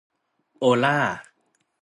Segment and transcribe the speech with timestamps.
[0.59, 0.97] โอล่า